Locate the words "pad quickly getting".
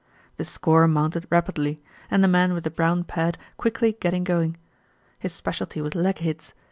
3.03-4.23